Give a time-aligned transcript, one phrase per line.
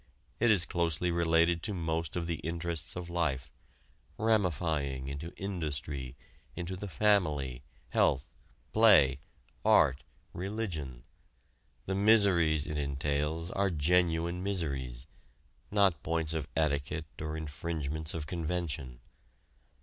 [0.39, 3.51] It is closely related to most of the interests of life
[4.17, 6.15] ramifying into industry,
[6.55, 8.31] into the family, health,
[8.73, 9.19] play,
[9.63, 10.03] art,
[10.33, 11.03] religion.
[11.85, 15.05] The miseries it entails are genuine miseries
[15.69, 19.01] not points of etiquette or infringements of convention.